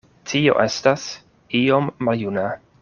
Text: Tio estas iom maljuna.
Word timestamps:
Tio 0.29 0.55
estas 0.63 1.05
iom 1.63 1.95
maljuna. 2.09 2.53